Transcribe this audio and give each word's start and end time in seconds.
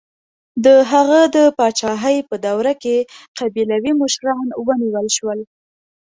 د 0.65 0.67
هغه 0.91 1.19
د 1.35 1.37
پاچاهۍ 1.57 2.17
په 2.29 2.35
دوره 2.45 2.73
کې 2.83 2.95
قبیلوي 3.37 3.93
مشران 4.01 4.47
ونیول 4.67 5.07
شول. 5.17 5.39